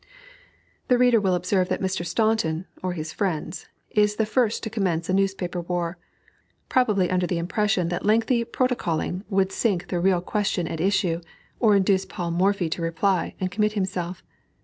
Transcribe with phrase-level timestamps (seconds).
[0.87, 2.03] ]The reader will observe that Mr.
[2.03, 5.99] Staunton (or his friends) is the first to commence a newspaper war,
[6.69, 11.21] probably under the impression that lengthy protocoling would sink the real question at issue,
[11.59, 14.23] or induce Paul Morphy to reply, and commit himself.